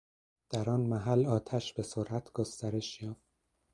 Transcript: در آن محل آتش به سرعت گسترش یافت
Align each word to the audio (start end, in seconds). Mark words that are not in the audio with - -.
در 0.49 0.69
آن 0.69 0.79
محل 0.81 1.25
آتش 1.25 1.73
به 1.73 1.83
سرعت 1.83 2.31
گسترش 2.31 3.01
یافت 3.01 3.21